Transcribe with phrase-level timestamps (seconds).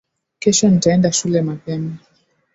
[0.39, 1.91] Kesho ntaenda shule mapema